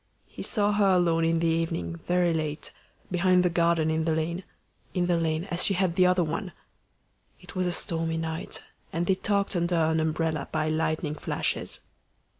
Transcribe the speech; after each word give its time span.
He 0.25 0.41
saw 0.41 0.71
her 0.71 0.93
alone 0.95 1.25
in 1.25 1.37
the 1.37 1.45
evening, 1.45 1.97
very 2.07 2.33
late, 2.33 2.71
behind 3.11 3.43
the 3.43 3.51
garden 3.51 3.91
in 3.91 4.05
the 4.05 4.13
lane; 4.15 4.43
in 4.95 5.05
the 5.05 5.19
lane, 5.19 5.43
as 5.51 5.63
she 5.63 5.75
had 5.75 5.95
the 5.95 6.07
other 6.07 6.23
one! 6.23 6.53
It 7.39 7.55
was 7.55 7.67
a 7.67 7.71
stormy 7.71 8.17
night, 8.17 8.63
and 8.91 9.05
they 9.05 9.13
talked 9.13 9.55
under 9.55 9.75
an 9.75 9.99
umbrella 9.99 10.47
by 10.51 10.69
lightning 10.69 11.13
flashes. 11.13 11.81